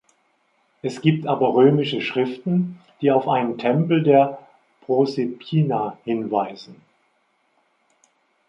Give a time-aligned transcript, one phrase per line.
[0.81, 4.39] Es gibt aber römische Schriften, die auf einen Tempel der
[4.87, 6.81] Proserpina hinweisen.